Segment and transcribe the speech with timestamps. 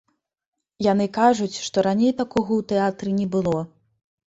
[0.85, 3.59] Яны кажуць, што раней такога ў тэатры не было.